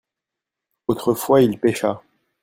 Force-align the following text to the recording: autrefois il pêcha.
autrefois 0.87 1.43
il 1.43 1.59
pêcha. 1.59 2.01